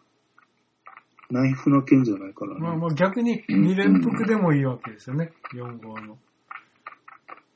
[1.30, 2.60] ない船券じゃないからね。
[2.60, 5.32] まあまあ逆に2連複でもいいわけですよね。
[5.54, 6.18] 4号の。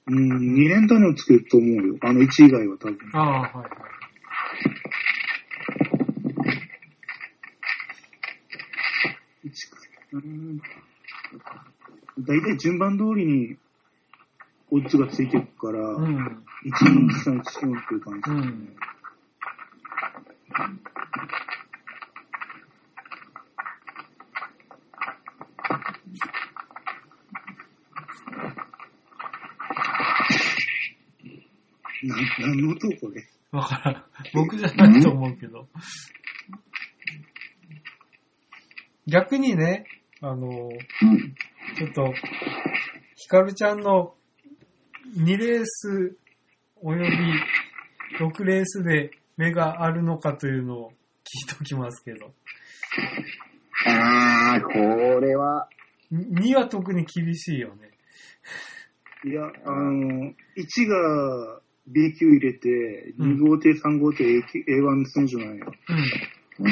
[0.08, 1.96] うん、2連単のつけると思うよ。
[2.02, 2.98] あの1以外は多分。
[3.14, 3.70] ああ、はいはい。
[10.12, 10.60] うん
[12.18, 13.56] 大体順番通りに、
[14.74, 16.44] オッズがついていくから、うん。
[16.64, 18.36] 1、2、3、1、4っていう感じですね。
[18.36, 18.76] うん
[32.04, 33.24] な何の音これ？
[33.52, 34.04] わからん。
[34.34, 35.68] 僕じゃないと思うけど。
[39.06, 39.84] 逆にね、
[40.20, 41.34] あの、うん。
[41.76, 42.12] ちょっと、
[43.16, 44.14] ヒカルちゃんの
[45.14, 46.16] 2レース
[46.80, 47.06] および
[48.18, 52.32] 6レースで目があるのかというのを聞いておきますけど。
[53.86, 55.68] あー、これは、
[56.12, 57.90] 2は特に厳しいよね。
[59.24, 65.72] いや、あの、1が B 級入れて、うん2号艇、3号艇 A 級 A1 選手なんよ。
[65.88, 66.66] うん。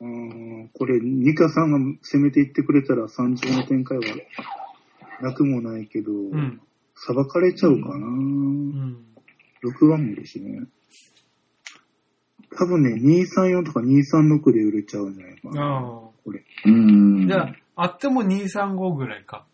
[0.00, 0.12] うん。
[0.62, 4.04] うん、これ、ニカさんが攻めていってくれたら30の展開は
[5.22, 6.60] なくもないけど、うん。
[6.94, 9.06] さばかれちゃうかな、うん。
[9.64, 10.66] 6番もいるしね。
[12.56, 15.78] 多分ね、234とか236で売れちゃうんじゃないかな。
[15.78, 15.80] あ
[16.24, 16.44] これ。
[16.66, 17.24] うん。
[17.24, 17.26] あ。
[17.28, 17.38] じゃ
[17.76, 19.46] あ、あっても235ぐらいか。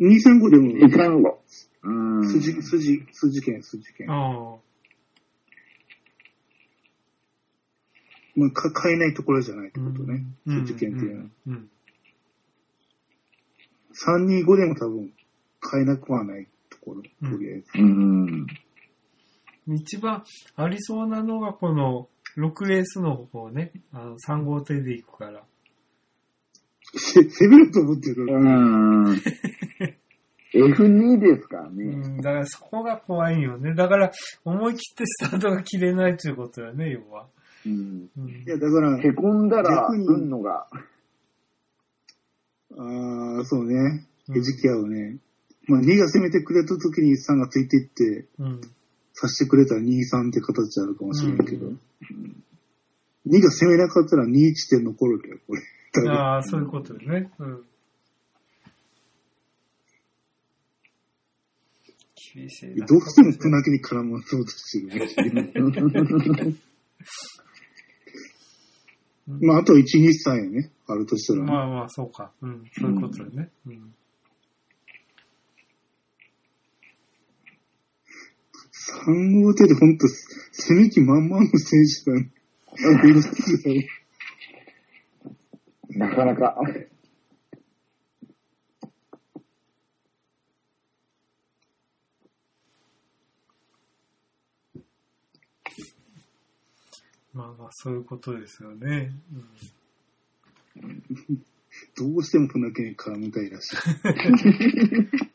[0.00, 1.40] 235でも、いかんご。
[1.82, 2.28] うん。
[2.28, 4.10] 筋、筋、筋券、筋券。
[4.10, 4.56] ああ。
[8.34, 10.24] まあ、か買えないところじゃないってうんことね。
[10.46, 11.28] うん筋券っていうのは。
[11.48, 11.70] うん。
[13.92, 15.12] 325でも多分
[15.60, 17.66] 買えなくはないところ、うんとりあえず。
[17.78, 18.46] うん。
[19.68, 20.24] 一番
[20.56, 25.42] ありそうなのがこの6レースの方ね、あの3号艇で行くから。
[26.94, 28.26] せ攻めると思ってる。
[28.28, 29.12] うん。
[30.54, 31.84] F2 ですからうね。
[31.84, 33.74] ん、だからそこが怖いよね。
[33.74, 34.12] だから
[34.44, 37.26] 思い切ってスタートが切れないということよね、要は。
[37.64, 38.08] うん。
[38.18, 40.66] うんいや、だから、へこんだら、逆にうんのが。
[42.78, 44.06] ああ、そうね。
[44.28, 45.18] うん餌食合うね。
[45.66, 48.60] まあ、2が攻めてくれた時に3がついていって、うん。
[49.14, 51.80] さしてくれたら2、3って形あるかもしれんけど、うん
[53.26, 55.62] 2が攻めなかったら2、1点残るよ、これ。
[56.08, 57.30] ああ、そういうことよね。
[57.38, 57.64] うん。
[62.34, 62.86] 厳しいな。
[62.86, 65.52] どうしても船木に絡まそうとしてるね。
[69.26, 70.72] まあ、あと1、2、3やね。
[70.86, 71.52] あるとしたらね。
[71.52, 72.32] まあまあ、そうか。
[72.42, 72.64] うん。
[72.72, 73.50] そういうことよね。
[73.66, 73.94] うん。
[79.06, 80.06] 3号艇でほんと、
[80.52, 82.30] 攻め気満々の選手だね。
[85.90, 86.56] なかなか。
[97.34, 99.10] まあまあ、そういうことですよね。
[101.96, 103.76] どうしても船木に絡みたいらしい。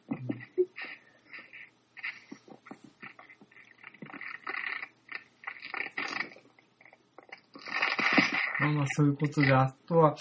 [8.60, 10.16] まあまあ、そういうことで、あとは、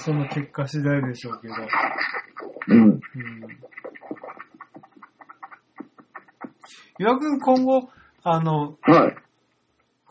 [0.00, 1.54] その結果次第でしょうけど。
[2.68, 2.80] うん。
[2.80, 3.00] うん。
[6.98, 7.90] 岩くん今後、
[8.22, 9.21] あの、はい。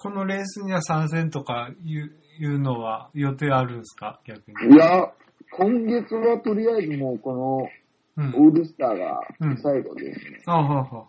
[0.01, 4.19] このレースには参戦とかいういうのは予定あるんですか？
[4.25, 4.75] 逆に。
[4.75, 5.11] いや、
[5.51, 7.69] 今月はとりあえずもうこ
[8.17, 8.31] うん。
[8.31, 10.41] のオールスターがうん最後ですね。
[10.47, 11.07] あははは。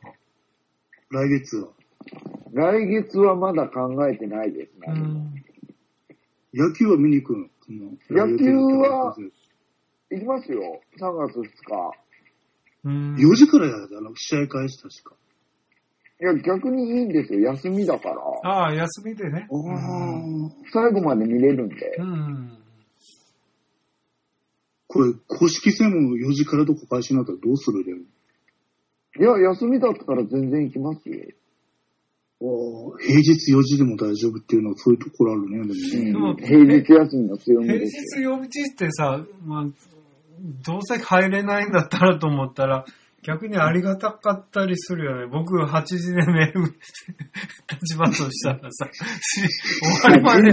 [1.11, 1.69] 来月は？
[2.53, 4.87] 来月はまだ考えてないですね。
[4.89, 5.35] うん。
[6.53, 7.49] 野球は見に行くの？
[8.11, 9.17] 野球は
[10.11, 10.81] 行きますよ。
[11.01, 11.51] 3月2日。
[12.85, 13.15] うん。
[13.15, 15.17] 4時からやだな、試合開始確か。
[16.23, 17.41] いや、逆にいいんですよ。
[17.53, 18.17] 休みだから。
[18.45, 19.49] ああ、休みでね。
[20.73, 22.05] 最後まで見れるんでう。
[22.05, 22.59] ん。
[24.87, 27.93] これ、公式戦も4時からとか開始になったらどうするで？
[27.95, 28.03] も。
[29.19, 31.17] いや、休みだったら全然行きますよ。
[33.01, 36.39] 平日4時でも大丈夫っていうのはそういうところあるね、でもね。
[36.39, 38.37] うん、平日休みの強み平ですよ。
[38.39, 39.67] 日曜日ってさ、まあ、
[40.65, 42.85] どうせ入れないんだったらと思ったら、
[43.23, 45.27] 逆にありがたかったりするよね。
[45.27, 46.75] 僕8時で寝る
[47.71, 48.89] 立場としたらさ、
[50.03, 50.53] 終わりま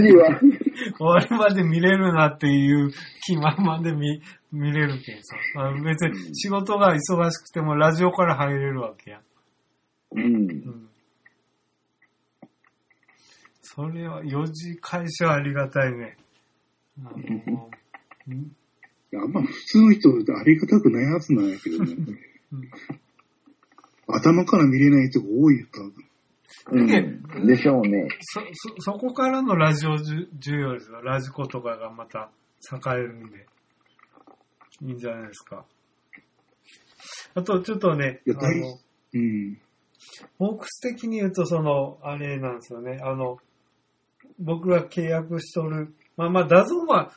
[0.98, 2.92] 終わりまで見れるなっていう
[3.26, 5.36] 気満々で見、見れるけんさ。
[5.84, 9.20] 別に仕事が忙しくてもラジオから入れるわけや。
[10.12, 10.22] うん。
[10.22, 10.90] うん
[13.72, 16.16] それは4時開始はありがたいね。
[16.98, 17.70] あの
[19.22, 21.96] あんま普通の人ありがたくないはずなんやけどね。
[24.06, 25.94] 頭から見れない人が多いよ、多分。
[26.72, 26.82] う
[27.42, 28.08] ん、でしょうね。
[28.20, 31.00] そ、そ、そこからのラジオ重要ですよ。
[31.02, 32.30] ラジコとかがまた
[32.72, 33.46] 栄えるんで。
[34.82, 35.64] いいんじゃないですか。
[37.34, 38.78] あと、ちょっとね、あの、
[39.14, 39.58] うん。
[40.38, 42.98] ホークス的に言うと、その、あれなんですよね。
[43.02, 43.38] あの、
[44.38, 47.12] 僕が契約しとる、まあまあ、ダゾンは、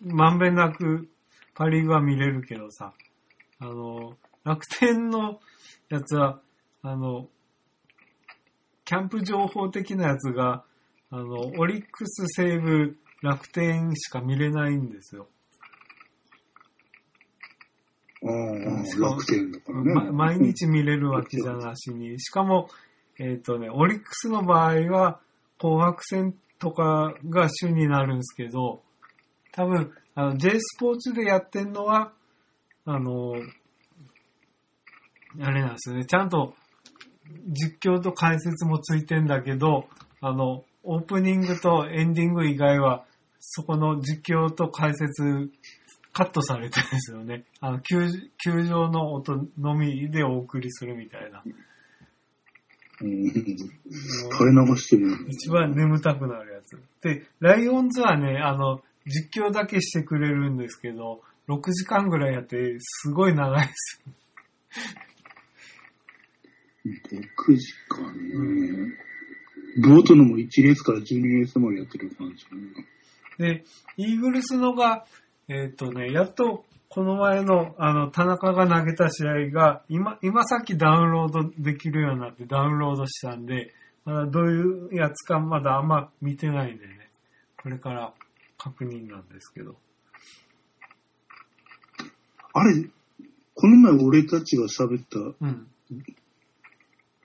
[0.00, 1.08] まんべんなく
[1.54, 2.92] パリーグは見れるけどさ、
[3.62, 5.38] あの、楽天の
[5.88, 6.40] やつは、
[6.82, 7.28] あの、
[8.84, 10.64] キャンプ情報的なやつが、
[11.10, 15.28] あの、オリックス、西武、楽天しか見れないんですよ。
[18.24, 20.12] ああ、楽天だからね、ま。
[20.12, 22.20] 毎日見れるわけじゃなしに。
[22.20, 22.68] しかも、
[23.20, 25.20] えっ、ー、とね、オリックスの場合は、
[25.60, 28.82] 紅白戦とかが主になるんですけど、
[29.52, 32.12] 多分、あの、J スポーツでやってんのは、
[32.84, 33.34] あの、
[35.40, 36.04] あれなんですよね。
[36.04, 36.54] ちゃんと
[37.48, 39.88] 実況と解説もついてんだけど、
[40.20, 43.04] あの、オープニングとエンディング以外は、
[43.40, 45.50] そこの実況と解説
[46.12, 47.44] カットされてるんですよね。
[47.60, 48.08] あの、球
[48.44, 51.42] 球場の音のみでお送りするみたいな。
[53.00, 53.30] うん。
[53.30, 55.26] 垂れ流してる。
[55.28, 56.78] 一番眠たくなるやつ。
[57.02, 61.22] で、ライオンズはね、あの、実況だけしてくれるんですけど、
[61.56, 64.02] 6時間ぐらいやって、すごい長いです。
[66.84, 68.34] 6時間ね。
[69.76, 72.44] うん、ボートのも1レースから12レースまでやってる感じ、
[73.44, 73.54] ね。
[73.54, 73.64] で、
[73.96, 75.04] イーグルスのが、
[75.48, 83.72] えっ、ー、とね、やっとこの前の、あの、田中が投げた試合が、今、今さっきダウンロードできるようになってダウンロードしたんで、
[84.04, 87.08] まだどういうやつかまだあんま見てないんでね、
[87.62, 88.12] これから
[88.58, 89.76] 確認なんですけど。
[92.54, 92.84] あれ、
[93.54, 95.18] この前俺たちが喋った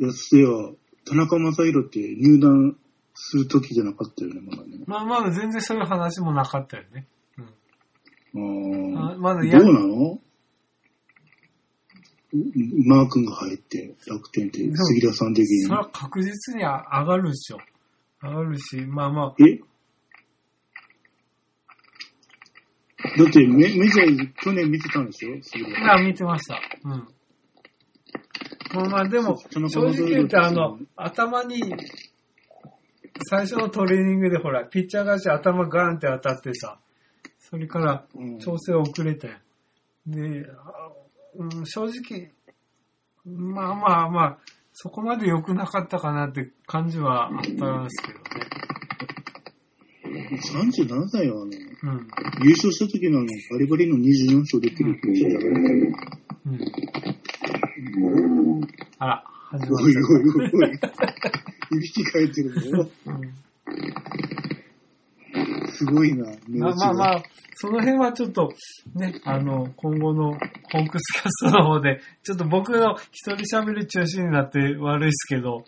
[0.03, 0.71] やつでは、
[1.05, 2.75] 田中正宏って入団
[3.13, 4.79] する時じゃなかったよね、まだね。
[4.85, 7.07] まあまだ全然そういう話もなかったよね。
[8.33, 8.97] うん。
[8.97, 9.17] ああ。
[9.17, 10.19] まだやどうなの？
[12.85, 15.61] マー君が入って楽天って杉田さん的に。
[15.63, 17.57] それは確実に上がるでしょ。
[18.21, 19.35] 上がるし、まあまあ。
[19.43, 19.61] え？
[23.17, 25.29] だってメメジャー去年見てたんでしょ？
[25.41, 26.59] 杉田あ、見てました。
[26.83, 27.07] うん。
[28.73, 29.59] まあまあでも、正
[29.89, 31.59] 直言ってあの、頭に、
[33.29, 36.79] 最初のトレーニングでほら、ピッチャーがし頭ガーンって当たってさ、
[37.39, 38.05] それから
[38.39, 39.31] 調整遅れて、
[40.05, 40.45] で、
[41.35, 42.31] うん、正直、
[43.25, 44.37] まあまあまあ、
[44.73, 48.25] そこまで良くなかったかなって感じはあったんですけどね。
[50.53, 52.07] 37歳はね、うん、
[52.43, 53.25] 優勝した時のバ
[53.59, 55.93] リバリの24勝できるって言ったからね。
[56.45, 56.49] う
[58.59, 58.61] ん。
[58.99, 59.83] あら、始まった。
[59.85, 60.71] おいおいおい。
[61.71, 62.89] いびきかいてるぞ。
[65.69, 66.25] すごいな。
[66.47, 67.23] まあまあまあ、
[67.55, 68.49] その辺はちょっと、
[68.95, 75.65] ね、あの、今後のホークスキャストの方で、ちょっと僕の一人喋る中心になって悪いですけど、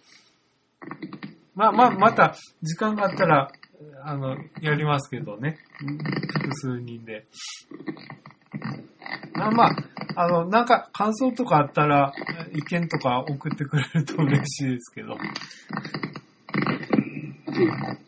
[1.53, 3.51] まあまあ、また時間があったら、
[4.03, 5.57] あの、やりますけどね。
[6.41, 7.25] 複数人で。
[9.33, 9.75] まあまあ、
[10.15, 12.13] あの、なんか感想とかあったら、
[12.53, 15.17] 意見とか送ってくれると嬉しいですけど。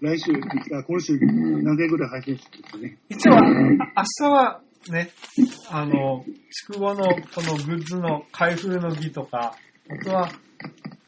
[0.02, 2.98] 来週、あ今週何回ぐらい配信してるね。
[3.10, 3.78] 一応、明
[4.20, 5.12] 日はね、
[5.70, 9.56] あの、筑後のこのグッズの開封の儀とか、
[9.90, 10.30] あとは、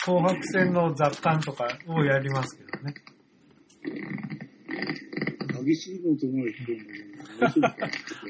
[0.06, 2.94] 紅白戦の雑感とかをやりますけどね。
[5.64, 6.54] 激しいことも言。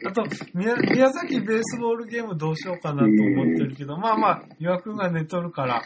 [0.06, 0.24] あと
[0.54, 5.84] 宮、宮崎ベースボールゲームどうしようかなと思ってるけど、まあまあ、岩くんが寝とるから、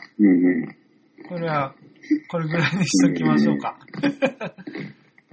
[1.29, 1.75] これは
[2.29, 3.77] これぐらいにしときましょうか。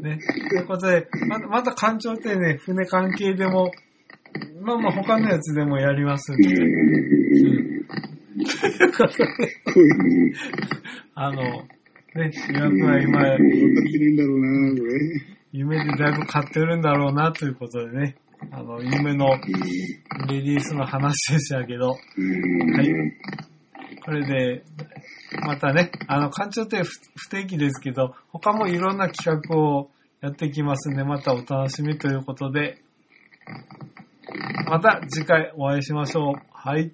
[0.00, 0.18] ね。
[0.50, 3.70] ということで、また、また艦長ってね、船関係でも、
[4.62, 6.48] まあまあ他のやつでもやりますんで。
[6.48, 6.54] うん。
[8.34, 9.26] ということで、
[11.14, 11.42] あの、
[12.14, 14.16] ね、岩くは今、分かってるん。
[14.16, 14.46] だろうな、
[14.78, 14.90] これ。
[15.56, 18.16] 夢でだいぶ買ってるんだろうな、ということでね、
[18.50, 19.38] あの、夢の
[20.28, 21.98] レディースの話でしたけど、はい。
[24.04, 24.64] これで、
[25.46, 29.90] またね、あの、館長って不不定期ですけど、他もいろんな企画を
[30.20, 32.82] やっていきますんで、またお楽しみということで、
[34.68, 36.34] また次回お会いしましょう。
[36.50, 36.92] はい。